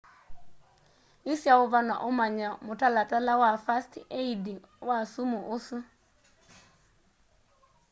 isya 1.33 1.53
uvano 1.65 1.93
umanye 2.09 2.45
mutalatala 2.65 3.31
wa 3.41 3.51
first 3.65 3.91
aidi 4.19 4.53
wa 4.87 4.97
sumu 5.11 5.39
ũsu 5.55 5.77